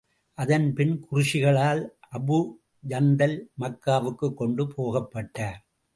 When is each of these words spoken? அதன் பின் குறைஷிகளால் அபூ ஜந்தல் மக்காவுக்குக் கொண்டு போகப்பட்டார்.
அதன் 0.37 0.73
பின் 0.73 1.05
குறைஷிகளால் 1.11 1.83
அபூ 2.17 2.37
ஜந்தல் 2.89 3.37
மக்காவுக்குக் 3.59 4.33
கொண்டு 4.33 4.63
போகப்பட்டார். 4.77 5.59